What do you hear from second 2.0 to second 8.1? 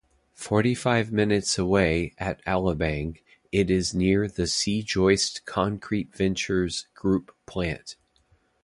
at Alabang, it is near the C-Joist Concrete Ventures Group plant.